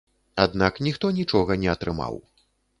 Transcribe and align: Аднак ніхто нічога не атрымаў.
Аднак 0.45 0.79
ніхто 0.87 1.13
нічога 1.19 1.61
не 1.67 1.71
атрымаў. 1.77 2.21